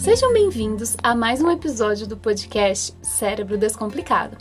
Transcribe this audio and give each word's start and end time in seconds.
Sejam 0.00 0.32
bem-vindos 0.32 0.96
a 1.02 1.14
mais 1.14 1.42
um 1.42 1.50
episódio 1.50 2.06
do 2.06 2.16
podcast 2.16 2.96
Cérebro 3.02 3.58
Descomplicado. 3.58 4.34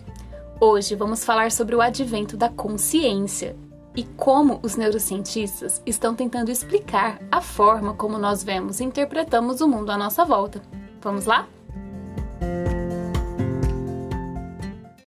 Hoje 0.57 0.95
vamos 0.95 1.25
falar 1.25 1.51
sobre 1.51 1.75
o 1.75 1.81
advento 1.81 2.37
da 2.37 2.47
consciência 2.47 3.57
e 3.93 4.05
como 4.05 4.61
os 4.63 4.77
neurocientistas 4.77 5.81
estão 5.85 6.15
tentando 6.15 6.49
explicar 6.49 7.19
a 7.29 7.41
forma 7.41 7.93
como 7.93 8.17
nós 8.17 8.41
vemos 8.41 8.79
e 8.79 8.85
interpretamos 8.85 9.59
o 9.59 9.67
mundo 9.67 9.89
à 9.89 9.97
nossa 9.97 10.23
volta. 10.23 10.61
Vamos 11.01 11.25
lá? 11.25 11.45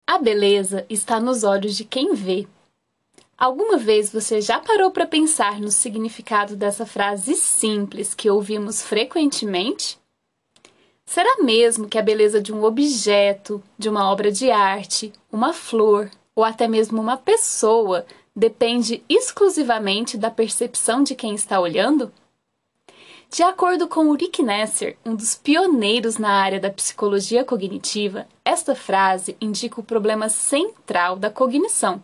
A 0.05 0.17
beleza 0.17 0.85
está 0.89 1.17
nos 1.17 1.45
olhos 1.45 1.77
de 1.77 1.85
quem 1.85 2.13
vê. 2.13 2.45
Alguma 3.37 3.77
vez 3.77 4.11
você 4.11 4.41
já 4.41 4.59
parou 4.59 4.91
para 4.91 5.07
pensar 5.07 5.61
no 5.61 5.71
significado 5.71 6.57
dessa 6.57 6.85
frase 6.85 7.35
simples 7.35 8.13
que 8.13 8.29
ouvimos 8.29 8.81
frequentemente? 8.81 10.00
Será 11.11 11.43
mesmo 11.43 11.89
que 11.89 11.97
a 11.97 12.01
beleza 12.01 12.41
de 12.41 12.53
um 12.53 12.63
objeto, 12.63 13.61
de 13.77 13.89
uma 13.89 14.09
obra 14.09 14.31
de 14.31 14.49
arte, 14.49 15.11
uma 15.29 15.51
flor 15.51 16.09
ou 16.33 16.41
até 16.41 16.69
mesmo 16.69 17.01
uma 17.01 17.17
pessoa 17.17 18.05
depende 18.33 19.03
exclusivamente 19.09 20.17
da 20.17 20.31
percepção 20.31 21.03
de 21.03 21.13
quem 21.13 21.35
está 21.35 21.59
olhando? 21.59 22.13
De 23.29 23.43
acordo 23.43 23.89
com 23.89 24.07
Ulrich 24.07 24.41
Nesser, 24.41 24.95
um 25.05 25.13
dos 25.13 25.35
pioneiros 25.35 26.17
na 26.17 26.31
área 26.31 26.61
da 26.61 26.69
psicologia 26.69 27.43
cognitiva, 27.43 28.25
esta 28.45 28.73
frase 28.73 29.35
indica 29.41 29.81
o 29.81 29.83
problema 29.83 30.29
central 30.29 31.17
da 31.17 31.29
cognição, 31.29 32.01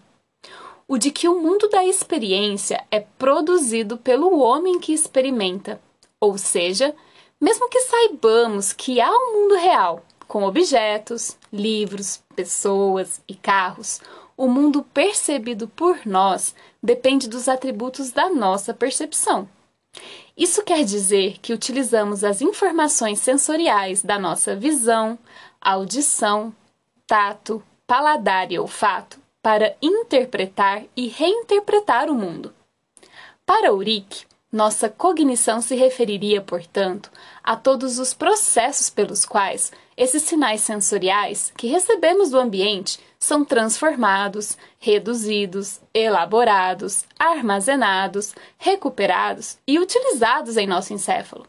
o 0.85 0.97
de 0.97 1.11
que 1.11 1.29
o 1.29 1.39
mundo 1.39 1.69
da 1.69 1.85
experiência 1.85 2.85
é 2.91 2.99
produzido 2.99 3.97
pelo 3.97 4.37
homem 4.41 4.81
que 4.81 4.91
experimenta, 4.91 5.79
ou 6.19 6.37
seja, 6.37 6.93
mesmo 7.39 7.69
que 7.69 7.81
saibamos 7.81 8.73
que 8.73 8.99
há 8.99 9.11
um 9.11 9.33
mundo 9.33 9.55
real, 9.55 10.03
com 10.27 10.43
objetos, 10.43 11.37
livros, 11.51 12.21
pessoas 12.35 13.21
e 13.27 13.35
carros, 13.35 14.01
o 14.35 14.47
mundo 14.47 14.83
percebido 14.93 15.67
por 15.67 16.05
nós 16.05 16.53
depende 16.81 17.27
dos 17.27 17.47
atributos 17.47 18.11
da 18.11 18.29
nossa 18.29 18.73
percepção. 18.73 19.47
Isso 20.35 20.63
quer 20.63 20.83
dizer 20.83 21.39
que 21.39 21.53
utilizamos 21.53 22.23
as 22.23 22.41
informações 22.41 23.19
sensoriais 23.19 24.03
da 24.03 24.19
nossa 24.19 24.55
visão, 24.55 25.17
audição, 25.59 26.53
tato, 27.07 27.63
paladar 27.87 28.51
e 28.51 28.59
olfato 28.59 29.19
para 29.41 29.75
interpretar 29.81 30.83
e 30.95 31.07
reinterpretar 31.07 32.09
o 32.09 32.13
mundo. 32.13 32.53
Para 33.45 33.73
Ulrich, 33.73 34.27
nossa 34.51 34.89
cognição 34.89 35.61
se 35.61 35.75
referiria, 35.75 36.41
portanto, 36.41 37.11
a 37.43 37.55
todos 37.55 37.99
os 37.99 38.13
processos 38.13 38.89
pelos 38.89 39.25
quais 39.25 39.73
esses 39.97 40.23
sinais 40.23 40.61
sensoriais 40.61 41.51
que 41.57 41.67
recebemos 41.67 42.29
do 42.29 42.39
ambiente 42.39 42.99
são 43.19 43.43
transformados, 43.43 44.57
reduzidos, 44.79 45.81
elaborados, 45.93 47.03
armazenados, 47.19 48.33
recuperados 48.57 49.57
e 49.67 49.79
utilizados 49.79 50.55
em 50.55 50.65
nosso 50.65 50.93
encéfalo. 50.93 51.45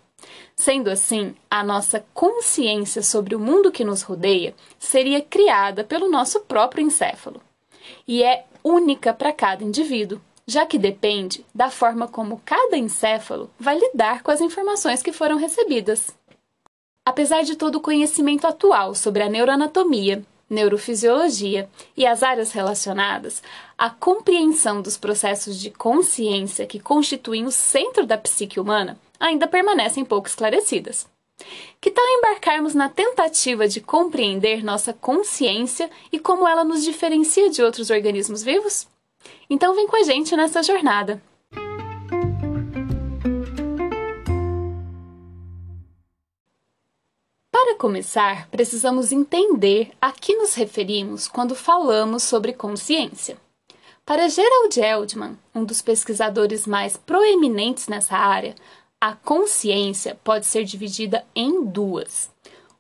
Sendo 0.57 0.91
assim, 0.91 1.37
a 1.49 1.63
nossa 1.63 2.05
consciência 2.13 3.01
sobre 3.03 3.37
o 3.37 3.41
mundo 3.41 3.71
que 3.71 3.85
nos 3.85 4.03
rodeia 4.03 4.55
seria 4.77 5.23
criada 5.23 5.85
pelo 5.85 6.11
nosso 6.11 6.41
próprio 6.41 6.85
encéfalo 6.85 7.41
e 8.09 8.25
é 8.25 8.45
única 8.65 9.15
para 9.15 9.33
cada 9.33 9.63
indivíduo 9.63 10.21
já 10.49 10.65
que 10.65 10.79
depende 10.79 11.45
da 11.55 11.71
forma 11.71 12.09
como 12.09 12.41
cada 12.43 12.79
encéfalo 12.79 13.51
vai 13.61 13.79
lidar 13.79 14.23
com 14.23 14.31
as 14.31 14.41
informações 14.41 15.03
que 15.03 15.13
foram 15.13 15.37
recebidas. 15.37 16.09
Apesar 17.05 17.43
de 17.43 17.55
todo 17.55 17.75
o 17.75 17.81
conhecimento 17.83 18.47
atual 18.47 18.95
sobre 18.95 19.23
a 19.23 19.29
neuroanatomia, 19.29 20.25
neurofisiologia 20.49 21.69
e 21.95 22.07
as 22.07 22.23
áreas 22.23 22.53
relacionadas, 22.53 23.43
a 23.77 23.91
compreensão 23.91 24.81
dos 24.81 24.97
processos 24.97 25.61
de 25.61 25.71
consciência 25.71 26.67
que 26.67 26.81
constituem 26.81 27.45
o 27.45 27.51
centro 27.51 28.07
da 28.07 28.17
psique 28.17 28.59
humana 28.59 28.99
ainda 29.21 29.47
permanecem 29.47 30.03
pouco 30.03 30.29
esclarecidas. 30.29 31.07
Que 31.79 31.91
tal 31.91 32.05
embarcarmos 32.09 32.75
na 32.75 32.89
tentativa 32.89 33.69
de 33.69 33.83
compreender 33.83 34.65
nossa 34.65 34.95
consciência 34.95 35.91
e 36.11 36.19
como 36.19 36.49
ela 36.49 36.65
nos 36.65 36.83
diferencia 36.83 37.51
de 37.51 37.63
outros 37.63 37.91
organismos 37.91 38.43
vivos? 38.43 38.89
Então 39.51 39.75
vem 39.75 39.87
com 39.87 39.97
a 39.97 40.03
gente 40.03 40.37
nessa 40.37 40.63
jornada. 40.63 41.23
Para 47.51 47.77
começar, 47.77 48.49
precisamos 48.51 49.13
entender 49.13 49.91
a 50.01 50.13
que 50.13 50.37
nos 50.37 50.55
referimos 50.55 51.27
quando 51.29 51.55
falamos 51.55 52.23
sobre 52.23 52.53
consciência. 52.53 53.37
Para 54.05 54.29
Gerald 54.29 54.81
Eldman, 54.81 55.39
um 55.55 55.65
dos 55.65 55.83
pesquisadores 55.83 56.67
mais 56.67 56.97
proeminentes 56.97 57.89
nessa 57.89 58.17
área, 58.17 58.55
a 59.01 59.13
consciência 59.15 60.19
pode 60.25 60.47
ser 60.47 60.65
dividida 60.65 61.27
em 61.35 61.65
duas: 61.65 62.31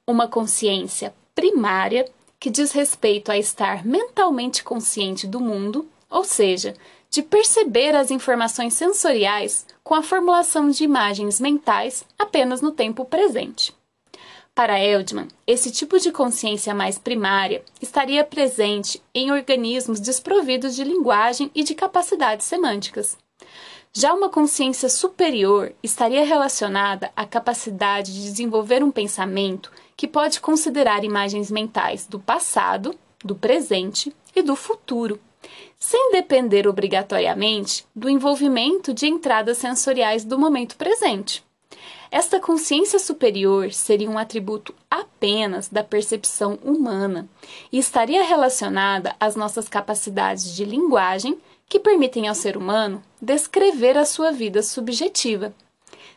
uma 0.06 0.26
consciência 0.26 1.14
primária, 1.34 2.10
que 2.40 2.48
diz 2.50 2.72
respeito 2.72 3.30
a 3.30 3.36
estar 3.36 3.84
mentalmente 3.84 4.64
consciente 4.64 5.26
do 5.26 5.38
mundo, 5.38 5.86
ou 6.10 6.24
seja, 6.24 6.74
de 7.10 7.22
perceber 7.22 7.94
as 7.94 8.10
informações 8.10 8.74
sensoriais 8.74 9.66
com 9.82 9.94
a 9.94 10.02
formulação 10.02 10.70
de 10.70 10.84
imagens 10.84 11.40
mentais 11.40 12.04
apenas 12.18 12.60
no 12.60 12.70
tempo 12.70 13.04
presente. 13.04 13.74
Para 14.54 14.78
Eldman, 14.78 15.28
esse 15.46 15.70
tipo 15.70 16.00
de 16.00 16.10
consciência 16.10 16.74
mais 16.74 16.98
primária 16.98 17.62
estaria 17.80 18.24
presente 18.24 19.00
em 19.14 19.30
organismos 19.30 20.00
desprovidos 20.00 20.74
de 20.74 20.82
linguagem 20.82 21.50
e 21.54 21.62
de 21.62 21.74
capacidades 21.74 22.44
semânticas. 22.44 23.16
Já 23.92 24.12
uma 24.12 24.28
consciência 24.28 24.88
superior 24.88 25.72
estaria 25.82 26.24
relacionada 26.24 27.10
à 27.16 27.24
capacidade 27.24 28.12
de 28.12 28.22
desenvolver 28.22 28.82
um 28.82 28.90
pensamento 28.90 29.72
que 29.96 30.08
pode 30.08 30.40
considerar 30.40 31.04
imagens 31.04 31.50
mentais 31.50 32.06
do 32.06 32.18
passado, 32.18 32.94
do 33.24 33.34
presente 33.34 34.14
e 34.34 34.42
do 34.42 34.54
futuro, 34.54 35.20
sem 35.78 36.10
depender 36.12 36.66
obrigatoriamente 36.66 37.86
do 37.94 38.08
envolvimento 38.08 38.92
de 38.92 39.06
entradas 39.06 39.58
sensoriais 39.58 40.24
do 40.24 40.38
momento 40.38 40.76
presente. 40.76 41.44
Esta 42.10 42.40
consciência 42.40 42.98
superior 42.98 43.72
seria 43.72 44.08
um 44.08 44.18
atributo 44.18 44.74
apenas 44.90 45.68
da 45.68 45.84
percepção 45.84 46.58
humana 46.64 47.28
e 47.70 47.78
estaria 47.78 48.24
relacionada 48.24 49.14
às 49.20 49.36
nossas 49.36 49.68
capacidades 49.68 50.54
de 50.54 50.64
linguagem 50.64 51.38
que 51.68 51.78
permitem 51.78 52.26
ao 52.26 52.34
ser 52.34 52.56
humano 52.56 53.02
descrever 53.20 53.98
a 53.98 54.06
sua 54.06 54.32
vida 54.32 54.62
subjetiva. 54.62 55.52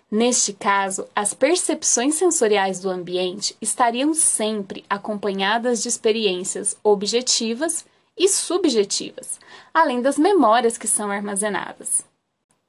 Neste 0.09 0.53
caso, 0.53 1.05
as 1.15 1.33
percepções 1.33 2.15
sensoriais 2.15 2.79
do 2.79 2.89
ambiente 2.89 3.55
estariam 3.61 4.13
sempre 4.13 4.83
acompanhadas 4.89 5.81
de 5.81 5.89
experiências 5.89 6.75
objetivas 6.83 7.85
e 8.17 8.27
subjetivas, 8.27 9.39
além 9.73 10.01
das 10.01 10.17
memórias 10.17 10.77
que 10.77 10.87
são 10.87 11.11
armazenadas. 11.11 12.05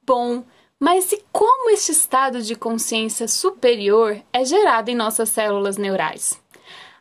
Bom, 0.05 0.43
mas 0.79 1.11
e 1.11 1.23
como 1.31 1.69
este 1.69 1.91
estado 1.91 2.41
de 2.41 2.55
consciência 2.55 3.27
superior 3.27 4.21
é 4.33 4.43
gerado 4.43 4.89
em 4.89 4.95
nossas 4.95 5.29
células 5.29 5.77
neurais? 5.77 6.41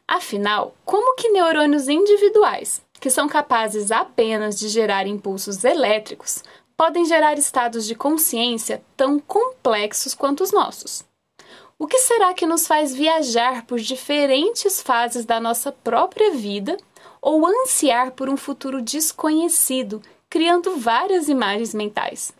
Afinal, 0.07 0.75
como 0.85 1.17
que 1.17 1.31
neurônios 1.31 1.89
individuais, 1.89 2.83
que 3.01 3.11
são 3.11 3.29
capazes 3.29 3.91
apenas 3.91 4.59
de 4.59 4.69
gerar 4.69 5.07
impulsos 5.07 5.65
elétricos, 5.65 6.45
podem 6.77 7.05
gerar 7.05 7.39
estados 7.39 7.87
de 7.87 7.95
consciência 7.95 8.83
tão 8.97 9.19
complexos 9.19 10.15
quanto 10.15 10.43
os 10.43 10.53
nossos? 10.53 11.05
O 11.79 11.87
que 11.87 11.99
será 11.99 12.33
que 12.35 12.47
nos 12.47 12.67
faz 12.67 12.95
viajar 12.95 13.67
por 13.67 13.81
diferentes 13.81 14.81
fases 14.81 15.25
da 15.25 15.41
nossa 15.41 15.73
própria 15.73 16.31
vida 16.31 16.77
ou 17.23 17.47
ansiar 17.47 18.11
por 18.11 18.29
um 18.29 18.37
futuro 18.37 18.83
desconhecido, 18.83 20.03
criando 20.29 20.77
várias 20.77 21.29
imagens 21.29 21.73
mentais. 21.73 22.35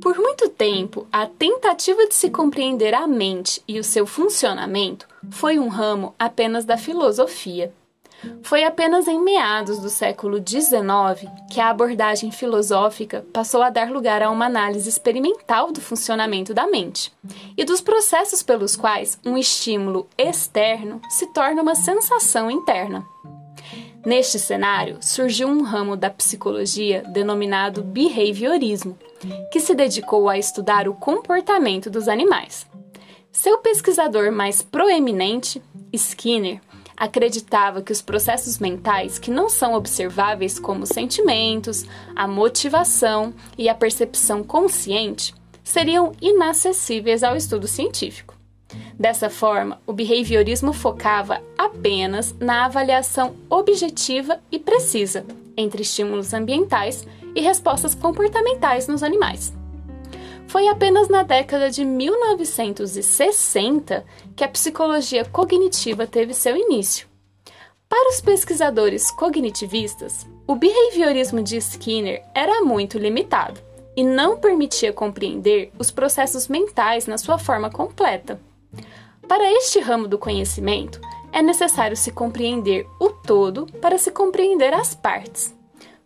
Por 0.00 0.16
muito 0.16 0.48
tempo, 0.48 1.06
a 1.12 1.26
tentativa 1.26 2.06
de 2.06 2.14
se 2.14 2.30
compreender 2.30 2.94
a 2.94 3.06
mente 3.06 3.60
e 3.66 3.78
o 3.80 3.84
seu 3.84 4.06
funcionamento 4.06 5.08
foi 5.30 5.58
um 5.58 5.68
ramo 5.68 6.14
apenas 6.18 6.64
da 6.64 6.78
filosofia. 6.78 7.72
Foi 8.42 8.64
apenas 8.64 9.06
em 9.06 9.22
meados 9.22 9.78
do 9.78 9.88
século 9.88 10.38
XIX 10.38 11.30
que 11.50 11.60
a 11.60 11.70
abordagem 11.70 12.30
filosófica 12.30 13.24
passou 13.32 13.62
a 13.62 13.70
dar 13.70 13.90
lugar 13.90 14.22
a 14.22 14.30
uma 14.30 14.46
análise 14.46 14.88
experimental 14.88 15.70
do 15.70 15.80
funcionamento 15.80 16.52
da 16.52 16.66
mente 16.66 17.12
e 17.56 17.64
dos 17.64 17.80
processos 17.80 18.42
pelos 18.42 18.76
quais 18.76 19.18
um 19.24 19.36
estímulo 19.36 20.08
externo 20.16 21.00
se 21.08 21.26
torna 21.32 21.62
uma 21.62 21.74
sensação 21.74 22.50
interna. 22.50 23.06
Neste 24.04 24.38
cenário, 24.38 24.98
surgiu 25.00 25.48
um 25.48 25.62
ramo 25.62 25.96
da 25.96 26.08
psicologia 26.08 27.02
denominado 27.02 27.82
behaviorismo, 27.82 28.96
que 29.52 29.60
se 29.60 29.74
dedicou 29.74 30.28
a 30.28 30.38
estudar 30.38 30.88
o 30.88 30.94
comportamento 30.94 31.90
dos 31.90 32.08
animais. 32.08 32.66
Seu 33.30 33.58
pesquisador 33.58 34.32
mais 34.32 34.62
proeminente, 34.62 35.62
Skinner, 35.92 36.60
acreditava 36.98 37.80
que 37.80 37.92
os 37.92 38.02
processos 38.02 38.58
mentais 38.58 39.18
que 39.18 39.30
não 39.30 39.48
são 39.48 39.74
observáveis 39.74 40.58
como 40.58 40.82
os 40.82 40.88
sentimentos, 40.88 41.86
a 42.16 42.26
motivação 42.26 43.32
e 43.56 43.68
a 43.68 43.74
percepção 43.74 44.42
consciente 44.42 45.32
seriam 45.62 46.12
inacessíveis 46.20 47.22
ao 47.22 47.36
estudo 47.36 47.68
científico. 47.68 48.36
Dessa 48.98 49.30
forma, 49.30 49.80
o 49.86 49.92
behaviorismo 49.92 50.72
focava 50.72 51.40
apenas 51.56 52.34
na 52.38 52.64
avaliação 52.64 53.36
objetiva 53.48 54.40
e 54.50 54.58
precisa 54.58 55.24
entre 55.56 55.82
estímulos 55.82 56.34
ambientais 56.34 57.06
e 57.34 57.40
respostas 57.40 57.94
comportamentais 57.94 58.88
nos 58.88 59.02
animais. 59.02 59.57
Foi 60.48 60.66
apenas 60.66 61.08
na 61.10 61.22
década 61.22 61.70
de 61.70 61.84
1960 61.84 64.02
que 64.34 64.42
a 64.42 64.48
psicologia 64.48 65.26
cognitiva 65.26 66.06
teve 66.06 66.32
seu 66.32 66.56
início. 66.56 67.06
Para 67.86 68.08
os 68.10 68.22
pesquisadores 68.22 69.10
cognitivistas, 69.10 70.26
o 70.46 70.56
behaviorismo 70.56 71.42
de 71.42 71.58
Skinner 71.58 72.24
era 72.34 72.62
muito 72.62 72.96
limitado 72.98 73.60
e 73.94 74.02
não 74.02 74.38
permitia 74.38 74.90
compreender 74.90 75.70
os 75.78 75.90
processos 75.90 76.48
mentais 76.48 77.06
na 77.06 77.18
sua 77.18 77.38
forma 77.38 77.68
completa. 77.68 78.40
Para 79.28 79.52
este 79.52 79.80
ramo 79.80 80.08
do 80.08 80.16
conhecimento, 80.16 80.98
é 81.30 81.42
necessário 81.42 81.96
se 81.96 82.10
compreender 82.10 82.86
o 82.98 83.10
todo 83.10 83.66
para 83.82 83.98
se 83.98 84.10
compreender 84.10 84.72
as 84.72 84.94
partes. 84.94 85.57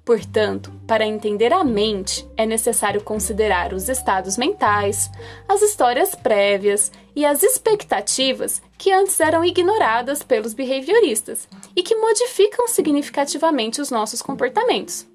Portanto, 0.05 0.73
para 0.87 1.07
entender 1.07 1.53
a 1.53 1.63
mente, 1.63 2.29
é 2.37 2.45
necessário 2.45 3.03
considerar 3.03 3.73
os 3.73 3.89
estados 3.89 4.37
mentais, 4.37 5.09
as 5.49 5.63
histórias 5.63 6.13
prévias 6.15 6.91
e 7.15 7.25
as 7.25 7.43
expectativas 7.43 8.61
que 8.77 8.91
antes 8.91 9.21
eram 9.21 9.45
ignoradas 9.45 10.21
pelos 10.23 10.55
behavioristas 10.55 11.49
e 11.77 11.85
que 11.85 11.95
modificam 11.95 12.67
significativamente 12.67 13.81
os 13.81 13.91
nossos 13.91 14.21
comportamentos. 14.21 15.07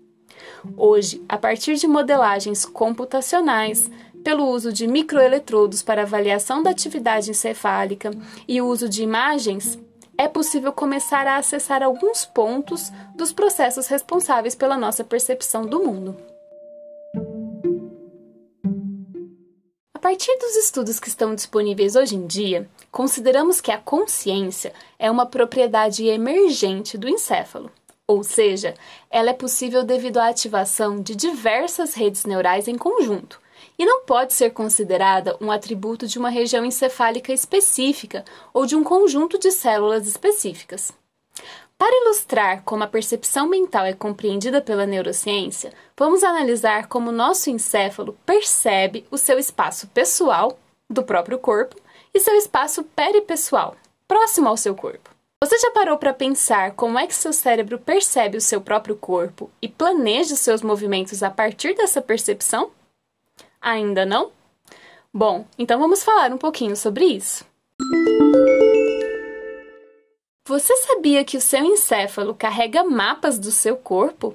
Hoje, 0.77 1.21
a 1.27 1.37
partir 1.37 1.75
de 1.75 1.85
modelagens 1.85 2.65
computacionais, 2.65 3.91
pelo 4.23 4.45
uso 4.47 4.71
de 4.71 4.87
microeletrodos 4.87 5.81
para 5.81 6.03
avaliação 6.03 6.63
da 6.63 6.69
atividade 6.69 7.31
encefálica 7.31 8.11
e 8.47 8.61
o 8.61 8.67
uso 8.67 8.87
de 8.89 9.03
imagens 9.03 9.77
é 10.17 10.27
possível 10.27 10.73
começar 10.73 11.27
a 11.27 11.37
acessar 11.37 11.83
alguns 11.83 12.25
pontos 12.25 12.91
dos 13.15 13.31
processos 13.31 13.87
responsáveis 13.87 14.55
pela 14.55 14.77
nossa 14.77 15.03
percepção 15.03 15.65
do 15.65 15.79
mundo. 15.79 16.17
A 19.93 19.99
partir 19.99 20.35
dos 20.37 20.55
estudos 20.55 20.99
que 20.99 21.09
estão 21.09 21.35
disponíveis 21.35 21.95
hoje 21.95 22.15
em 22.15 22.25
dia, 22.25 22.67
consideramos 22.91 23.59
que 23.59 23.71
a 23.71 23.77
consciência 23.77 24.73
é 24.97 25.11
uma 25.11 25.25
propriedade 25.25 26.07
emergente 26.07 26.97
do 26.97 27.09
encéfalo, 27.09 27.69
ou 28.07 28.23
seja, 28.23 28.73
ela 29.11 29.31
é 29.31 29.33
possível 29.33 29.83
devido 29.83 30.17
à 30.17 30.29
ativação 30.29 31.01
de 31.01 31.13
diversas 31.13 31.93
redes 31.93 32.25
neurais 32.25 32.67
em 32.67 32.77
conjunto, 32.77 33.41
e 33.77 33.85
não 33.85 34.03
pode 34.05 34.33
ser 34.33 34.51
considerada 34.51 35.37
um 35.39 35.51
atributo 35.51 36.07
de 36.07 36.17
uma 36.17 36.29
região 36.29 36.65
encefálica 36.65 37.31
específica 37.31 38.25
ou 38.53 38.65
de 38.65 38.75
um 38.75 38.83
conjunto 38.83 39.37
de 39.37 39.51
células 39.51 40.07
específicas. 40.07 40.91
Para 41.77 41.95
ilustrar 42.03 42.63
como 42.63 42.83
a 42.83 42.87
percepção 42.87 43.47
mental 43.47 43.85
é 43.85 43.93
compreendida 43.93 44.59
pela 44.59 44.87
neurociência, 44.87 45.71
vamos 45.95 46.23
analisar 46.23 46.87
como 46.87 47.11
nosso 47.11 47.51
encéfalo 47.51 48.17
percebe 48.25 49.05
o 49.11 49.17
seu 49.17 49.37
espaço 49.37 49.87
pessoal, 49.89 50.57
do 50.89 51.03
próprio 51.03 51.37
corpo, 51.37 51.75
e 52.13 52.19
seu 52.19 52.35
espaço 52.35 52.83
peripessoal, 52.83 53.75
próximo 54.07 54.49
ao 54.49 54.57
seu 54.57 54.73
corpo. 54.73 55.11
Você 55.43 55.59
já 55.59 55.69
parou 55.69 55.99
para 55.99 56.15
pensar 56.15 56.71
como 56.71 56.97
é 56.97 57.05
que 57.05 57.13
seu 57.13 57.31
cérebro 57.31 57.77
percebe 57.77 58.37
o 58.37 58.41
seu 58.41 58.59
próprio 58.59 58.95
corpo 58.95 59.51
e 59.61 59.67
planeja 59.67 60.35
seus 60.35 60.63
movimentos 60.63 61.21
a 61.21 61.29
partir 61.29 61.75
dessa 61.75 62.01
percepção? 62.01 62.71
Ainda 63.67 64.05
não? 64.05 64.31
Bom, 65.13 65.45
então 65.59 65.77
vamos 65.77 66.01
falar 66.01 66.31
um 66.31 66.37
pouquinho 66.37 66.73
sobre 66.73 67.03
isso. 67.03 67.45
Você 70.47 70.73
sabia 70.77 71.25
que 71.25 71.35
o 71.35 71.41
seu 71.41 71.65
encéfalo 71.65 72.33
carrega 72.33 72.85
mapas 72.85 73.37
do 73.37 73.51
seu 73.51 73.75
corpo? 73.75 74.31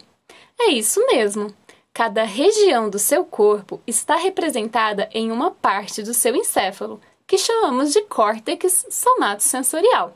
É 0.61 0.67
isso 0.73 1.02
mesmo. 1.06 1.50
Cada 1.94 2.25
região 2.25 2.90
do 2.90 2.99
seu 2.99 3.25
corpo 3.25 3.81
está 3.87 4.17
representada 4.17 5.08
em 5.14 5.32
uma 5.32 5.50
parte 5.50 6.02
do 6.02 6.12
seu 6.12 6.37
encéfalo, 6.37 7.00
que 7.26 7.38
chamamos 7.38 7.90
de 7.90 8.02
córtex 8.02 8.85
somatosensorial. 8.90 10.14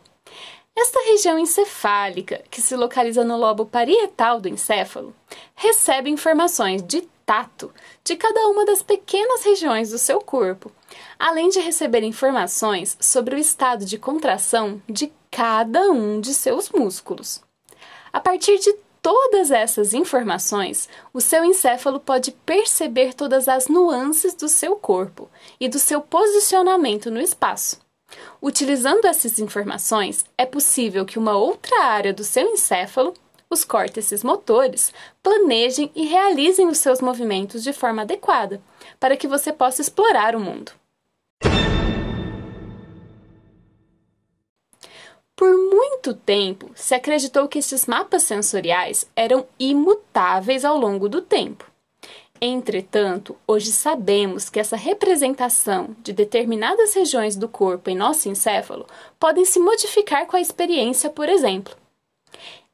Esta 0.76 1.00
região 1.06 1.38
encefálica, 1.38 2.44
que 2.50 2.60
se 2.60 2.76
localiza 2.76 3.24
no 3.24 3.38
lobo 3.38 3.64
parietal 3.64 4.42
do 4.42 4.48
encéfalo, 4.48 5.16
recebe 5.54 6.10
informações 6.10 6.82
de 6.82 7.08
tato 7.26 7.74
de 8.04 8.14
cada 8.14 8.46
uma 8.46 8.64
das 8.64 8.82
pequenas 8.82 9.44
regiões 9.44 9.90
do 9.90 9.98
seu 9.98 10.20
corpo, 10.20 10.70
além 11.18 11.48
de 11.48 11.58
receber 11.58 12.04
informações 12.04 12.96
sobre 13.00 13.34
o 13.34 13.38
estado 13.38 13.84
de 13.84 13.98
contração 13.98 14.80
de 14.88 15.12
cada 15.30 15.90
um 15.90 16.20
de 16.20 16.32
seus 16.32 16.70
músculos. 16.70 17.42
A 18.12 18.20
partir 18.20 18.58
de 18.60 18.72
todas 19.02 19.50
essas 19.50 19.92
informações, 19.92 20.88
o 21.12 21.20
seu 21.20 21.44
encéfalo 21.44 22.00
pode 22.00 22.32
perceber 22.32 23.12
todas 23.12 23.48
as 23.48 23.68
nuances 23.68 24.32
do 24.34 24.48
seu 24.48 24.76
corpo 24.76 25.28
e 25.60 25.68
do 25.68 25.78
seu 25.78 26.00
posicionamento 26.00 27.10
no 27.10 27.20
espaço. 27.20 27.78
Utilizando 28.40 29.04
essas 29.04 29.38
informações, 29.38 30.24
é 30.38 30.46
possível 30.46 31.04
que 31.04 31.18
uma 31.18 31.36
outra 31.36 31.84
área 31.84 32.12
do 32.12 32.22
seu 32.22 32.48
encéfalo 32.48 33.14
os 33.48 33.64
córtices 33.64 34.24
motores 34.24 34.92
planejem 35.22 35.90
e 35.94 36.04
realizem 36.06 36.68
os 36.68 36.78
seus 36.78 37.00
movimentos 37.00 37.62
de 37.62 37.72
forma 37.72 38.02
adequada, 38.02 38.60
para 38.98 39.16
que 39.16 39.28
você 39.28 39.52
possa 39.52 39.80
explorar 39.80 40.34
o 40.34 40.40
mundo. 40.40 40.72
Por 45.36 45.54
muito 45.54 46.14
tempo, 46.14 46.70
se 46.74 46.94
acreditou 46.94 47.46
que 47.46 47.58
esses 47.58 47.84
mapas 47.84 48.22
sensoriais 48.22 49.06
eram 49.14 49.46
imutáveis 49.58 50.64
ao 50.64 50.78
longo 50.78 51.10
do 51.10 51.20
tempo. 51.20 51.70
Entretanto, 52.40 53.36
hoje 53.46 53.70
sabemos 53.72 54.50
que 54.50 54.60
essa 54.60 54.76
representação 54.76 55.96
de 56.02 56.12
determinadas 56.12 56.94
regiões 56.94 57.36
do 57.36 57.48
corpo 57.48 57.90
em 57.90 57.96
nosso 57.96 58.28
encéfalo 58.28 58.86
podem 59.18 59.44
se 59.44 59.58
modificar 59.58 60.26
com 60.26 60.36
a 60.36 60.40
experiência, 60.40 61.08
por 61.10 61.28
exemplo. 61.28 61.74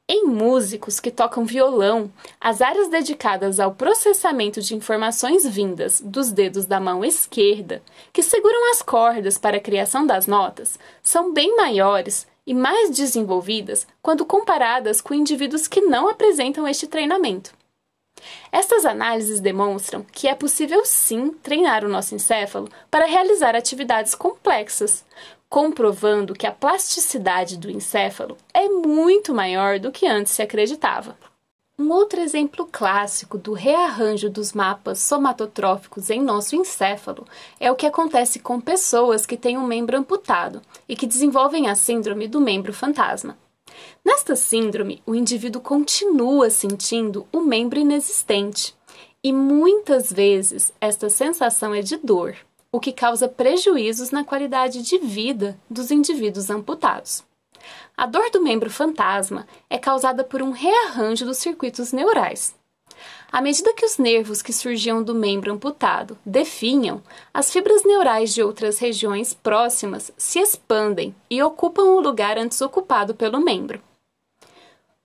Em 0.05 0.25
músicos 0.25 0.99
que 0.99 1.09
tocam 1.09 1.45
violão, 1.45 2.11
as 2.39 2.61
áreas 2.61 2.89
dedicadas 2.89 3.57
ao 3.57 3.73
processamento 3.73 4.59
de 4.59 4.75
informações 4.75 5.47
vindas 5.47 6.01
dos 6.01 6.29
dedos 6.29 6.65
da 6.65 6.77
mão 6.77 7.05
esquerda, 7.05 7.81
que 8.11 8.21
seguram 8.21 8.69
as 8.71 8.81
cordas 8.81 9.37
para 9.37 9.55
a 9.55 9.61
criação 9.61 10.05
das 10.05 10.27
notas, 10.27 10.77
são 11.01 11.33
bem 11.33 11.55
maiores 11.55 12.27
e 12.45 12.53
mais 12.53 12.89
desenvolvidas 12.89 13.87
quando 14.01 14.25
comparadas 14.25 14.99
com 14.99 15.13
indivíduos 15.13 15.69
que 15.69 15.79
não 15.79 16.09
apresentam 16.09 16.67
este 16.67 16.85
treinamento. 16.85 17.53
Estas 18.51 18.85
análises 18.85 19.39
demonstram 19.39 20.05
que 20.11 20.27
é 20.27 20.35
possível 20.35 20.85
sim 20.85 21.29
treinar 21.41 21.83
o 21.83 21.89
nosso 21.89 22.13
encéfalo 22.13 22.69
para 22.91 23.05
realizar 23.05 23.55
atividades 23.55 24.13
complexas, 24.13 25.03
comprovando 25.53 26.33
que 26.33 26.47
a 26.47 26.51
plasticidade 26.51 27.59
do 27.59 27.69
encéfalo 27.69 28.35
é 28.51 28.67
muito 28.67 29.35
maior 29.35 29.77
do 29.77 29.91
que 29.91 30.07
antes 30.07 30.33
se 30.33 30.41
acreditava. 30.41 31.15
Um 31.77 31.91
outro 31.91 32.19
exemplo 32.19 32.67
clássico 32.71 33.37
do 33.37 33.53
rearranjo 33.53 34.31
dos 34.31 34.51
mapas 34.51 34.97
somatotróficos 34.97 36.09
em 36.09 36.23
nosso 36.23 36.55
encéfalo 36.55 37.27
é 37.59 37.71
o 37.71 37.75
que 37.75 37.85
acontece 37.85 38.39
com 38.39 38.59
pessoas 38.59 39.27
que 39.27 39.37
têm 39.37 39.55
um 39.55 39.67
membro 39.67 39.95
amputado 39.95 40.59
e 40.89 40.95
que 40.95 41.05
desenvolvem 41.05 41.69
a 41.69 41.75
síndrome 41.75 42.27
do 42.27 42.41
membro 42.41 42.73
fantasma. 42.73 43.37
Nesta 44.03 44.35
síndrome, 44.35 45.03
o 45.05 45.13
indivíduo 45.13 45.61
continua 45.61 46.49
sentindo 46.49 47.27
o 47.31 47.41
membro 47.41 47.77
inexistente 47.77 48.73
e 49.23 49.31
muitas 49.31 50.11
vezes 50.11 50.73
esta 50.81 51.11
sensação 51.11 51.75
é 51.75 51.83
de 51.83 51.95
dor 51.97 52.37
o 52.73 52.79
que 52.79 52.91
causa 52.91 53.27
prejuízos 53.29 54.09
na 54.09 54.23
qualidade 54.23 54.81
de 54.81 54.97
vida 54.97 55.55
dos 55.69 55.91
indivíduos 55.91 56.49
amputados. 56.49 57.23
A 57.95 58.07
dor 58.07 58.31
do 58.31 58.41
membro 58.41 58.71
fantasma 58.71 59.45
é 59.69 59.77
causada 59.77 60.23
por 60.23 60.41
um 60.41 60.49
rearranjo 60.49 61.23
dos 61.23 61.37
circuitos 61.37 61.93
neurais. 61.93 62.55
À 63.31 63.41
medida 63.41 63.73
que 63.73 63.85
os 63.85 63.99
nervos 63.99 64.41
que 64.41 64.51
surgiam 64.51 65.03
do 65.03 65.13
membro 65.13 65.53
amputado 65.53 66.17
definham, 66.25 67.03
as 67.31 67.51
fibras 67.51 67.83
neurais 67.85 68.33
de 68.33 68.41
outras 68.41 68.79
regiões 68.79 69.35
próximas 69.35 70.11
se 70.17 70.39
expandem 70.39 71.15
e 71.29 71.43
ocupam 71.43 71.83
o 71.83 72.01
lugar 72.01 72.39
antes 72.39 72.59
ocupado 72.59 73.13
pelo 73.13 73.39
membro. 73.39 73.79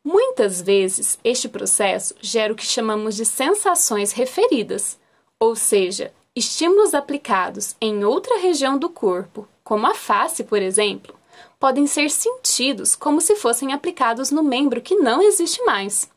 Muitas 0.03 0.63
vezes, 0.63 1.19
este 1.23 1.51
processo 1.51 2.15
gera 2.23 2.51
o 2.51 2.57
que 2.57 2.65
chamamos 2.65 3.15
de 3.15 3.27
sensações 3.27 4.13
referidas, 4.13 4.99
ou 5.39 5.55
seja, 5.55 6.13
estímulos 6.35 6.95
aplicados 6.95 7.77
em 7.81 8.05
outra 8.05 8.39
região 8.39 8.79
do 8.79 8.89
corpo, 8.89 9.49
como 9.65 9.87
a 9.87 9.95
face, 9.95 10.45
por 10.45 10.63
exemplo, 10.63 11.15
podem 11.59 11.87
ser 11.87 12.11
sentidos 12.11 12.95
como 12.95 13.21
se 13.21 13.37
fossem 13.37 13.73
aplicados 13.73 14.31
no 14.31 14.43
membro 14.43 14.81
que 14.81 14.97
não 14.97 15.21
existe 15.21 15.63
mais. 15.65 16.11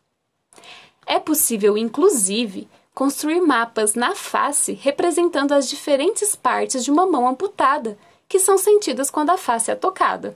É 1.06 1.20
possível, 1.20 1.78
inclusive, 1.78 2.70
construir 2.94 3.42
mapas 3.42 3.96
na 3.96 4.16
face 4.16 4.74
representando 4.74 5.54
as 5.54 5.68
diferentes 5.68 6.36
partes 6.36 6.84
de 6.84 6.92
uma 6.92 7.06
mão 7.06 7.28
amputada, 7.28 7.98
que 8.28 8.40
são 8.40 8.58
sentidas 8.58 9.10
quando 9.10 9.32
a 9.32 9.38
face 9.38 9.72
é 9.72 9.76
tocada. 9.76 10.36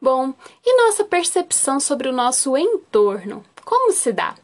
Bom, 0.00 0.32
e 0.64 0.76
nossa 0.84 1.04
percepção 1.04 1.80
sobre 1.80 2.08
o 2.08 2.12
nosso 2.12 2.56
entorno? 2.56 3.44
Como 3.64 3.92
se 3.92 4.12
dá? 4.12 4.36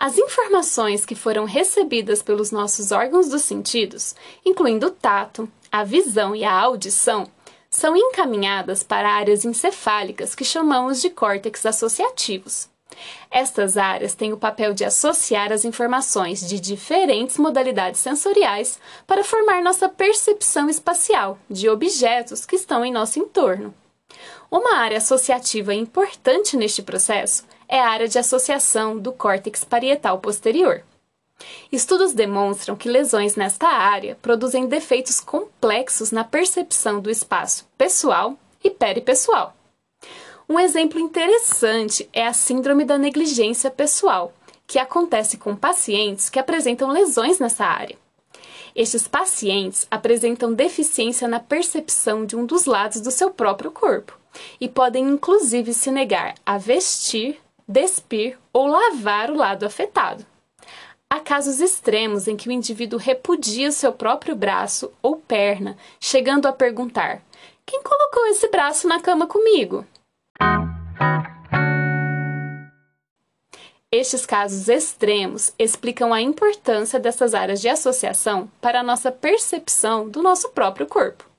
As 0.00 0.16
informações 0.16 1.04
que 1.04 1.14
foram 1.14 1.44
recebidas 1.44 2.22
pelos 2.22 2.50
nossos 2.50 2.90
órgãos 2.90 3.28
dos 3.28 3.42
sentidos, 3.42 4.14
incluindo 4.46 4.86
o 4.86 4.90
tato, 4.90 5.46
a 5.70 5.84
visão 5.84 6.34
e 6.34 6.42
a 6.42 6.50
audição, 6.50 7.30
são 7.68 7.94
encaminhadas 7.94 8.82
para 8.82 9.12
áreas 9.12 9.44
encefálicas 9.44 10.34
que 10.34 10.42
chamamos 10.42 11.02
de 11.02 11.10
córtex 11.10 11.66
associativos. 11.66 12.66
Estas 13.30 13.76
áreas 13.76 14.14
têm 14.14 14.32
o 14.32 14.38
papel 14.38 14.72
de 14.72 14.86
associar 14.86 15.52
as 15.52 15.66
informações 15.66 16.48
de 16.48 16.58
diferentes 16.58 17.36
modalidades 17.36 18.00
sensoriais 18.00 18.80
para 19.06 19.22
formar 19.22 19.62
nossa 19.62 19.86
percepção 19.86 20.70
espacial 20.70 21.38
de 21.48 21.68
objetos 21.68 22.46
que 22.46 22.56
estão 22.56 22.82
em 22.82 22.90
nosso 22.90 23.18
entorno. 23.18 23.74
Uma 24.50 24.76
área 24.76 24.96
associativa 24.96 25.74
importante 25.74 26.56
neste 26.56 26.82
processo 26.82 27.44
é 27.70 27.80
a 27.80 27.88
área 27.88 28.08
de 28.08 28.18
associação 28.18 28.98
do 28.98 29.12
córtex 29.12 29.62
parietal 29.62 30.18
posterior. 30.18 30.82
Estudos 31.70 32.12
demonstram 32.12 32.76
que 32.76 32.88
lesões 32.88 33.36
nesta 33.36 33.68
área 33.68 34.18
produzem 34.20 34.66
defeitos 34.66 35.20
complexos 35.20 36.10
na 36.10 36.24
percepção 36.24 37.00
do 37.00 37.08
espaço 37.08 37.66
pessoal 37.78 38.36
e 38.62 38.68
peripessoal. 38.68 39.56
Um 40.48 40.58
exemplo 40.58 40.98
interessante 40.98 42.08
é 42.12 42.26
a 42.26 42.32
síndrome 42.32 42.84
da 42.84 42.98
negligência 42.98 43.70
pessoal, 43.70 44.34
que 44.66 44.78
acontece 44.78 45.38
com 45.38 45.54
pacientes 45.54 46.28
que 46.28 46.40
apresentam 46.40 46.90
lesões 46.90 47.38
nessa 47.38 47.64
área. 47.64 47.96
Estes 48.74 49.06
pacientes 49.06 49.86
apresentam 49.90 50.52
deficiência 50.52 51.28
na 51.28 51.40
percepção 51.40 52.26
de 52.26 52.36
um 52.36 52.44
dos 52.44 52.66
lados 52.66 53.00
do 53.00 53.10
seu 53.10 53.30
próprio 53.30 53.70
corpo 53.70 54.18
e 54.60 54.68
podem 54.68 55.08
inclusive 55.08 55.72
se 55.72 55.90
negar 55.90 56.34
a 56.44 56.58
vestir, 56.58 57.40
despir 57.70 58.36
ou 58.52 58.66
lavar 58.66 59.30
o 59.30 59.36
lado 59.36 59.64
afetado. 59.64 60.26
Há 61.08 61.20
casos 61.20 61.60
extremos 61.60 62.26
em 62.26 62.36
que 62.36 62.48
o 62.48 62.52
indivíduo 62.52 62.98
repudia 62.98 63.70
seu 63.70 63.92
próprio 63.92 64.34
braço 64.34 64.92
ou 65.00 65.16
perna, 65.16 65.76
chegando 66.00 66.46
a 66.46 66.52
perguntar: 66.52 67.22
Quem 67.64 67.80
colocou 67.82 68.26
esse 68.26 68.48
braço 68.48 68.88
na 68.88 69.00
cama 69.00 69.26
comigo? 69.26 69.86
Estes 73.92 74.24
casos 74.24 74.68
extremos 74.68 75.52
explicam 75.58 76.12
a 76.12 76.22
importância 76.22 76.98
dessas 77.00 77.34
áreas 77.34 77.60
de 77.60 77.68
associação 77.68 78.48
para 78.60 78.80
a 78.80 78.84
nossa 78.84 79.10
percepção 79.10 80.08
do 80.08 80.22
nosso 80.22 80.50
próprio 80.50 80.86
corpo. 80.86 81.29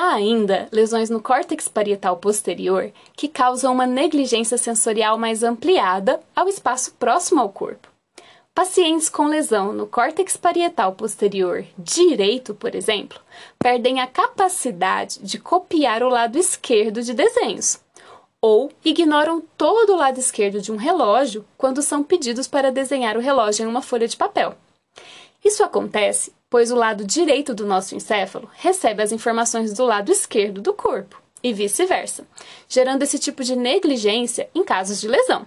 Há 0.00 0.12
ainda 0.12 0.68
lesões 0.70 1.10
no 1.10 1.20
córtex 1.20 1.66
parietal 1.66 2.16
posterior 2.18 2.92
que 3.16 3.26
causam 3.26 3.72
uma 3.72 3.84
negligência 3.84 4.56
sensorial 4.56 5.18
mais 5.18 5.42
ampliada 5.42 6.20
ao 6.36 6.46
espaço 6.46 6.94
próximo 6.94 7.40
ao 7.40 7.48
corpo. 7.48 7.88
Pacientes 8.54 9.08
com 9.08 9.26
lesão 9.26 9.72
no 9.72 9.88
córtex 9.88 10.36
parietal 10.36 10.92
posterior 10.92 11.64
direito, 11.76 12.54
por 12.54 12.76
exemplo, 12.76 13.18
perdem 13.58 14.00
a 14.00 14.06
capacidade 14.06 15.18
de 15.18 15.36
copiar 15.36 16.04
o 16.04 16.08
lado 16.08 16.38
esquerdo 16.38 17.02
de 17.02 17.12
desenhos, 17.12 17.80
ou 18.40 18.70
ignoram 18.84 19.42
todo 19.56 19.94
o 19.94 19.96
lado 19.96 20.20
esquerdo 20.20 20.60
de 20.60 20.70
um 20.70 20.76
relógio 20.76 21.44
quando 21.56 21.82
são 21.82 22.04
pedidos 22.04 22.46
para 22.46 22.70
desenhar 22.70 23.16
o 23.16 23.20
relógio 23.20 23.64
em 23.64 23.68
uma 23.68 23.82
folha 23.82 24.06
de 24.06 24.16
papel. 24.16 24.54
Isso 25.44 25.64
acontece 25.64 26.32
pois 26.50 26.70
o 26.70 26.76
lado 26.76 27.04
direito 27.04 27.54
do 27.54 27.66
nosso 27.66 27.94
encéfalo 27.94 28.50
recebe 28.54 29.02
as 29.02 29.12
informações 29.12 29.72
do 29.74 29.84
lado 29.84 30.10
esquerdo 30.10 30.60
do 30.60 30.72
corpo, 30.72 31.20
e 31.42 31.52
vice-versa, 31.52 32.26
gerando 32.68 33.02
esse 33.02 33.18
tipo 33.18 33.44
de 33.44 33.54
negligência 33.54 34.48
em 34.54 34.64
casos 34.64 35.00
de 35.00 35.08
lesão. 35.08 35.46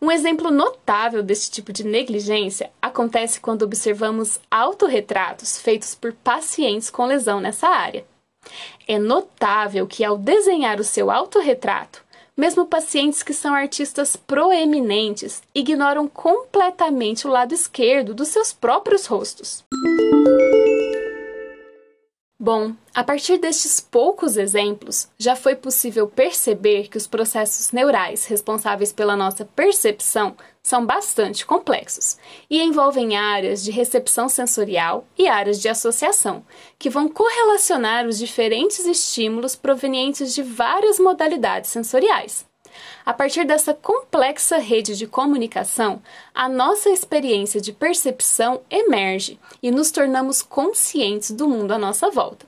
Um 0.00 0.10
exemplo 0.10 0.50
notável 0.50 1.22
desse 1.22 1.50
tipo 1.50 1.72
de 1.72 1.84
negligência 1.84 2.70
acontece 2.80 3.40
quando 3.40 3.62
observamos 3.62 4.40
autorretratos 4.50 5.60
feitos 5.60 5.94
por 5.94 6.12
pacientes 6.12 6.90
com 6.90 7.06
lesão 7.06 7.40
nessa 7.40 7.68
área. 7.68 8.04
É 8.88 8.98
notável 8.98 9.86
que, 9.86 10.04
ao 10.04 10.18
desenhar 10.18 10.80
o 10.80 10.84
seu 10.84 11.10
autorretrato, 11.10 12.01
mesmo 12.36 12.66
pacientes 12.66 13.22
que 13.22 13.34
são 13.34 13.54
artistas 13.54 14.16
proeminentes 14.16 15.42
ignoram 15.54 16.08
completamente 16.08 17.26
o 17.26 17.30
lado 17.30 17.54
esquerdo 17.54 18.14
dos 18.14 18.28
seus 18.28 18.52
próprios 18.52 19.06
rostos. 19.06 19.64
Bom, 22.44 22.74
a 22.92 23.04
partir 23.04 23.38
destes 23.38 23.78
poucos 23.78 24.36
exemplos, 24.36 25.08
já 25.16 25.36
foi 25.36 25.54
possível 25.54 26.08
perceber 26.08 26.88
que 26.88 26.96
os 26.96 27.06
processos 27.06 27.70
neurais 27.70 28.24
responsáveis 28.24 28.92
pela 28.92 29.14
nossa 29.14 29.44
percepção 29.44 30.34
são 30.60 30.84
bastante 30.84 31.46
complexos 31.46 32.18
e 32.50 32.60
envolvem 32.60 33.16
áreas 33.16 33.62
de 33.62 33.70
recepção 33.70 34.28
sensorial 34.28 35.06
e 35.16 35.28
áreas 35.28 35.60
de 35.60 35.68
associação, 35.68 36.44
que 36.80 36.90
vão 36.90 37.08
correlacionar 37.08 38.08
os 38.08 38.18
diferentes 38.18 38.86
estímulos 38.86 39.54
provenientes 39.54 40.34
de 40.34 40.42
várias 40.42 40.98
modalidades 40.98 41.70
sensoriais. 41.70 42.44
A 43.04 43.12
partir 43.12 43.44
dessa 43.44 43.74
complexa 43.74 44.58
rede 44.58 44.96
de 44.96 45.06
comunicação, 45.06 46.02
a 46.34 46.48
nossa 46.48 46.90
experiência 46.90 47.60
de 47.60 47.72
percepção 47.72 48.62
emerge 48.70 49.38
e 49.62 49.70
nos 49.70 49.90
tornamos 49.90 50.42
conscientes 50.42 51.30
do 51.30 51.48
mundo 51.48 51.72
à 51.72 51.78
nossa 51.78 52.10
volta. 52.10 52.46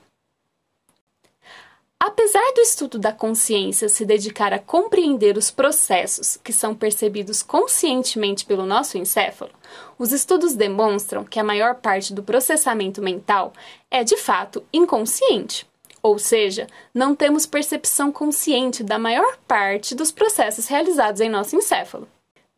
Apesar 2.07 2.53
do 2.55 2.61
estudo 2.61 2.99
da 2.99 3.13
consciência 3.13 3.89
se 3.89 4.05
dedicar 4.05 4.53
a 4.53 4.59
compreender 4.59 5.39
os 5.39 5.51
processos 5.51 6.37
que 6.37 6.53
são 6.53 6.75
percebidos 6.75 7.43
conscientemente 7.43 8.45
pelo 8.45 8.67
nosso 8.67 8.99
encéfalo, 8.99 9.51
os 9.99 10.13
estudos 10.13 10.55
demonstram 10.55 11.25
que 11.25 11.41
a 11.41 11.45
maior 11.45 11.77
parte 11.77 12.13
do 12.13 12.23
processamento 12.23 13.01
mental 13.01 13.55
é 13.91 14.05
de 14.05 14.19
fato 14.19 14.63
inconsciente. 14.71 15.67
Ou 16.05 16.19
seja, 16.19 16.67
não 16.93 17.15
temos 17.17 17.47
percepção 17.47 18.13
consciente 18.13 18.85
da 18.85 18.99
maior 18.99 19.39
parte 19.49 19.95
dos 19.95 20.13
processos 20.13 20.67
realizados 20.67 21.23
em 21.23 21.31
nosso 21.31 21.57
encéfalo. 21.57 22.07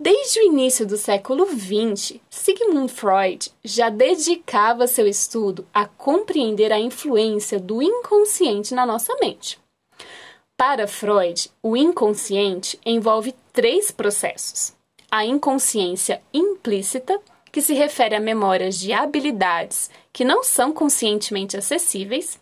Desde 0.00 0.40
o 0.40 0.42
início 0.42 0.84
do 0.84 0.96
século 0.96 1.46
XX, 1.46 2.18
Sigmund 2.28 2.92
Freud 2.92 3.50
já 3.64 3.88
dedicava 3.88 4.88
seu 4.88 5.06
estudo 5.06 5.64
a 5.72 5.86
compreender 5.86 6.72
a 6.72 6.80
influência 6.80 7.60
do 7.60 7.80
inconsciente 7.80 8.74
na 8.74 8.84
nossa 8.84 9.14
mente. 9.20 9.60
Para 10.56 10.88
Freud, 10.88 11.48
o 11.62 11.76
inconsciente 11.76 12.80
envolve 12.84 13.32
três 13.52 13.92
processos: 13.92 14.74
a 15.08 15.24
inconsciência 15.24 16.20
implícita, 16.34 17.20
que 17.52 17.62
se 17.62 17.74
refere 17.74 18.16
a 18.16 18.20
memórias 18.20 18.76
de 18.76 18.92
habilidades 18.92 19.88
que 20.12 20.24
não 20.24 20.42
são 20.42 20.72
conscientemente 20.72 21.56
acessíveis, 21.56 22.38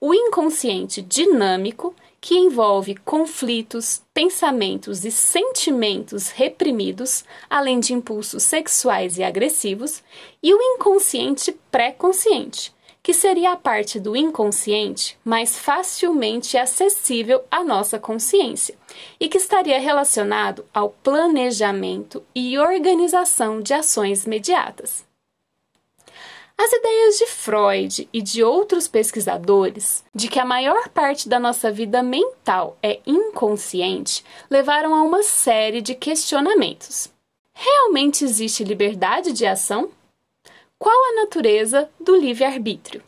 o 0.00 0.12
inconsciente 0.12 1.00
dinâmico, 1.00 1.94
que 2.20 2.34
envolve 2.34 2.96
conflitos, 2.96 4.02
pensamentos 4.12 5.04
e 5.04 5.10
sentimentos 5.10 6.28
reprimidos, 6.30 7.24
além 7.48 7.78
de 7.78 7.94
impulsos 7.94 8.42
sexuais 8.42 9.16
e 9.16 9.22
agressivos, 9.22 10.02
e 10.42 10.52
o 10.52 10.60
inconsciente 10.60 11.56
pré-consciente, 11.70 12.74
que 13.00 13.14
seria 13.14 13.52
a 13.52 13.56
parte 13.56 14.00
do 14.00 14.16
inconsciente 14.16 15.16
mais 15.24 15.56
facilmente 15.56 16.58
acessível 16.58 17.44
à 17.48 17.62
nossa 17.62 17.98
consciência 18.00 18.74
e 19.20 19.28
que 19.28 19.38
estaria 19.38 19.78
relacionado 19.78 20.64
ao 20.74 20.90
planejamento 20.90 22.24
e 22.34 22.58
organização 22.58 23.60
de 23.60 23.72
ações 23.72 24.24
imediatas. 24.24 25.05
As 26.58 26.72
ideias 26.72 27.18
de 27.18 27.26
Freud 27.26 28.08
e 28.12 28.22
de 28.22 28.42
outros 28.42 28.88
pesquisadores 28.88 30.04
de 30.14 30.28
que 30.28 30.40
a 30.40 30.44
maior 30.44 30.88
parte 30.88 31.28
da 31.28 31.38
nossa 31.38 31.70
vida 31.70 32.02
mental 32.02 32.76
é 32.82 33.00
inconsciente 33.06 34.24
levaram 34.50 34.94
a 34.94 35.02
uma 35.02 35.22
série 35.22 35.80
de 35.80 35.94
questionamentos. 35.94 37.08
Realmente 37.54 38.24
existe 38.24 38.64
liberdade 38.64 39.32
de 39.32 39.46
ação? 39.46 39.90
Qual 40.78 40.94
a 40.94 41.22
natureza 41.22 41.88
do 42.00 42.16
livre-arbítrio? 42.16 43.02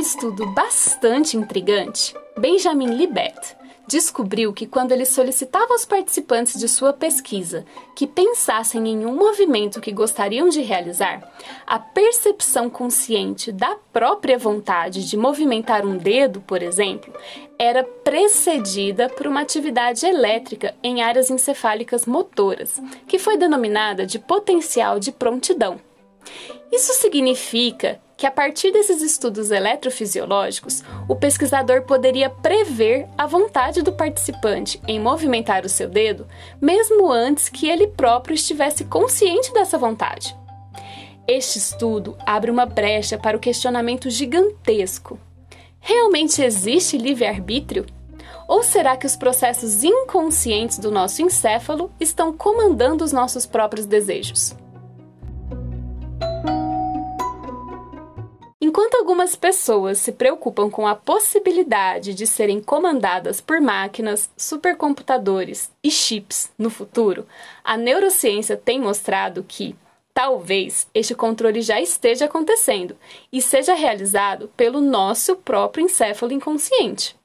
estudo 0.00 0.46
bastante 0.46 1.36
intrigante, 1.36 2.14
Benjamin 2.38 2.96
Libet 2.96 3.59
descobriu 3.90 4.52
que 4.52 4.68
quando 4.68 4.92
ele 4.92 5.04
solicitava 5.04 5.72
aos 5.72 5.84
participantes 5.84 6.56
de 6.60 6.68
sua 6.68 6.92
pesquisa 6.92 7.64
que 7.96 8.06
pensassem 8.06 8.86
em 8.86 9.04
um 9.04 9.16
movimento 9.16 9.80
que 9.80 9.90
gostariam 9.90 10.48
de 10.48 10.60
realizar, 10.60 11.28
a 11.66 11.76
percepção 11.76 12.70
consciente 12.70 13.50
da 13.50 13.76
própria 13.92 14.38
vontade 14.38 15.08
de 15.08 15.16
movimentar 15.16 15.84
um 15.84 15.96
dedo, 15.96 16.40
por 16.40 16.62
exemplo, 16.62 17.12
era 17.58 17.82
precedida 17.82 19.08
por 19.08 19.26
uma 19.26 19.40
atividade 19.40 20.06
elétrica 20.06 20.72
em 20.84 21.02
áreas 21.02 21.28
encefálicas 21.28 22.06
motoras, 22.06 22.80
que 23.08 23.18
foi 23.18 23.36
denominada 23.36 24.06
de 24.06 24.20
potencial 24.20 25.00
de 25.00 25.10
prontidão. 25.10 25.80
Isso 26.70 26.92
significa 26.92 28.00
que 28.20 28.26
a 28.26 28.30
partir 28.30 28.70
desses 28.70 29.00
estudos 29.00 29.50
eletrofisiológicos, 29.50 30.84
o 31.08 31.16
pesquisador 31.16 31.84
poderia 31.84 32.28
prever 32.28 33.08
a 33.16 33.26
vontade 33.26 33.80
do 33.80 33.92
participante 33.92 34.78
em 34.86 35.00
movimentar 35.00 35.64
o 35.64 35.70
seu 35.70 35.88
dedo, 35.88 36.28
mesmo 36.60 37.10
antes 37.10 37.48
que 37.48 37.66
ele 37.66 37.86
próprio 37.86 38.34
estivesse 38.34 38.84
consciente 38.84 39.50
dessa 39.54 39.78
vontade. 39.78 40.36
Este 41.26 41.56
estudo 41.56 42.14
abre 42.26 42.50
uma 42.50 42.66
brecha 42.66 43.16
para 43.16 43.38
o 43.38 43.40
questionamento 43.40 44.10
gigantesco: 44.10 45.18
realmente 45.80 46.42
existe 46.42 46.98
livre-arbítrio? 46.98 47.86
Ou 48.46 48.62
será 48.62 48.98
que 48.98 49.06
os 49.06 49.16
processos 49.16 49.82
inconscientes 49.82 50.78
do 50.78 50.90
nosso 50.90 51.22
encéfalo 51.22 51.90
estão 51.98 52.34
comandando 52.34 53.02
os 53.02 53.12
nossos 53.12 53.46
próprios 53.46 53.86
desejos? 53.86 54.54
Algumas 59.00 59.34
pessoas 59.34 59.96
se 59.96 60.12
preocupam 60.12 60.70
com 60.70 60.86
a 60.86 60.94
possibilidade 60.94 62.12
de 62.12 62.26
serem 62.26 62.60
comandadas 62.60 63.40
por 63.40 63.58
máquinas, 63.58 64.30
supercomputadores 64.36 65.70
e 65.82 65.90
chips 65.90 66.52
no 66.58 66.68
futuro, 66.68 67.26
a 67.64 67.78
neurociência 67.78 68.58
tem 68.58 68.78
mostrado 68.78 69.42
que, 69.42 69.74
talvez, 70.12 70.86
este 70.92 71.14
controle 71.14 71.62
já 71.62 71.80
esteja 71.80 72.26
acontecendo 72.26 72.94
e 73.32 73.40
seja 73.40 73.72
realizado 73.72 74.48
pelo 74.54 74.82
nosso 74.82 75.34
próprio 75.36 75.82
encéfalo 75.82 76.32
inconsciente. 76.32 77.16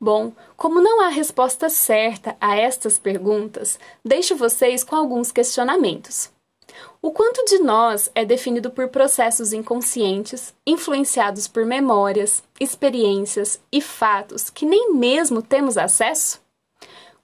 Bom, 0.00 0.32
como 0.56 0.80
não 0.80 1.00
há 1.00 1.08
resposta 1.08 1.70
certa 1.70 2.36
a 2.40 2.56
estas 2.56 2.98
perguntas, 2.98 3.78
deixo 4.04 4.34
vocês 4.34 4.82
com 4.82 4.96
alguns 4.96 5.30
questionamentos. 5.30 6.33
O 7.00 7.10
quanto 7.10 7.44
de 7.44 7.58
nós 7.58 8.10
é 8.14 8.24
definido 8.24 8.70
por 8.70 8.88
processos 8.88 9.52
inconscientes, 9.52 10.54
influenciados 10.66 11.46
por 11.46 11.64
memórias, 11.64 12.42
experiências 12.60 13.60
e 13.70 13.80
fatos 13.80 14.50
que 14.50 14.64
nem 14.64 14.94
mesmo 14.94 15.42
temos 15.42 15.76
acesso? 15.76 16.42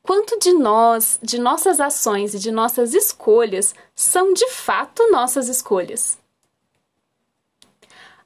Quanto 0.03 0.39
de 0.39 0.53
nós, 0.53 1.19
de 1.23 1.39
nossas 1.39 1.79
ações 1.79 2.35
e 2.35 2.39
de 2.39 2.51
nossas 2.51 2.95
escolhas 2.95 3.75
são 3.95 4.33
de 4.33 4.49
fato 4.49 5.11
nossas 5.11 5.49
escolhas? 5.49 6.19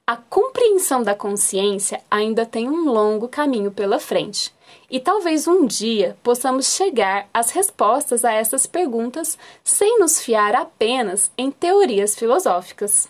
A 0.06 0.16
compreensão 0.16 1.02
da 1.02 1.14
consciência 1.14 2.02
ainda 2.10 2.44
tem 2.44 2.68
um 2.68 2.84
longo 2.90 3.26
caminho 3.26 3.70
pela 3.70 3.98
frente, 3.98 4.54
e 4.90 5.00
talvez 5.00 5.48
um 5.48 5.64
dia 5.64 6.14
possamos 6.22 6.74
chegar 6.74 7.26
às 7.32 7.52
respostas 7.52 8.22
a 8.22 8.30
essas 8.30 8.66
perguntas 8.66 9.38
sem 9.64 9.98
nos 9.98 10.20
fiar 10.20 10.54
apenas 10.54 11.30
em 11.38 11.50
teorias 11.50 12.14
filosóficas. 12.14 13.08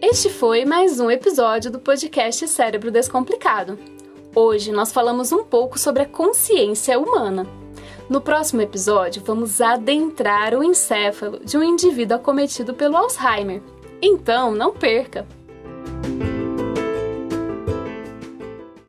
Este 0.00 0.30
foi 0.30 0.64
mais 0.64 0.98
um 0.98 1.10
episódio 1.10 1.70
do 1.70 1.78
podcast 1.78 2.48
Cérebro 2.48 2.90
Descomplicado. 2.90 3.78
Hoje 4.34 4.72
nós 4.72 4.90
falamos 4.90 5.30
um 5.30 5.44
pouco 5.44 5.78
sobre 5.78 6.04
a 6.04 6.08
consciência 6.08 6.98
humana. 6.98 7.59
No 8.10 8.20
próximo 8.20 8.60
episódio, 8.60 9.22
vamos 9.24 9.60
adentrar 9.60 10.52
o 10.52 10.64
encéfalo 10.64 11.38
de 11.44 11.56
um 11.56 11.62
indivíduo 11.62 12.16
acometido 12.16 12.74
pelo 12.74 12.96
Alzheimer. 12.96 13.62
Então, 14.02 14.50
não 14.50 14.72
perca! 14.72 15.28